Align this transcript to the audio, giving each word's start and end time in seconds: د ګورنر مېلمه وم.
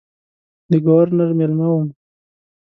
د 0.69 0.71
ګورنر 0.85 1.29
مېلمه 1.39 1.67
وم. 1.71 1.87